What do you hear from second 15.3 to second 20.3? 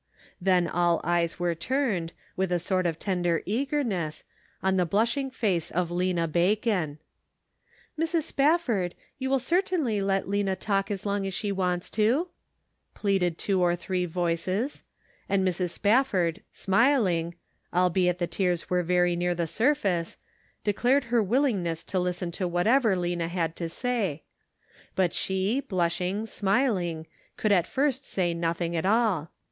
Mrs. Spafford, smiling, albeit the tears were very near the surface,